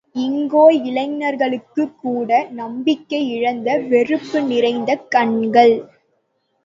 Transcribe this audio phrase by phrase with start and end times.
[0.15, 5.75] இங்கோ, இளைஞர்களுக்குக்கூட, நம்பிக்கை இழந்த, வெறுப்பு நிறைந்த கண்கள்.